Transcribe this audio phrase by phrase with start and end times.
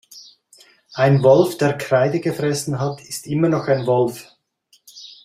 [0.95, 4.31] Ein Wolf, der Kreide gefressen hat, ist immer noch ein Wolf.